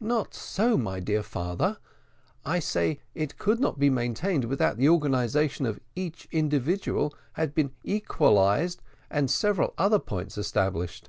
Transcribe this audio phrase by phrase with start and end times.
[0.00, 1.78] "Not so, my dear father;
[2.44, 7.72] I say it could not be maintained without the organisation of each individual had been
[7.82, 11.08] equalised and several other points established.